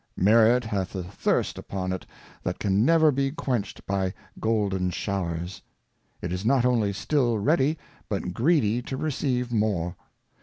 Merit 0.17 0.63
hath 0.63 0.95
a 0.95 1.03
Thirst 1.03 1.59
upon 1.59 1.93
it 1.93 2.07
that 2.41 2.57
can 2.57 2.83
never 2.83 3.11
be 3.11 3.29
quenched 3.29 3.85
by 3.85 4.15
golden 4.39 4.89
Showers. 4.89 5.61
It 6.23 6.31
is 6.33 6.43
not 6.43 6.65
only 6.65 6.91
still 6.91 7.37
ready, 7.37 7.77
but 8.09 8.33
greedy 8.33 8.81
to 8.81 8.97
receive 8.97 9.51
more. 9.53 9.95